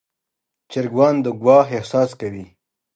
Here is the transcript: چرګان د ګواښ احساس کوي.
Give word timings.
چرګان 0.71 1.15
د 1.23 1.25
ګواښ 1.41 1.67
احساس 1.77 2.09
کوي. 2.19 2.45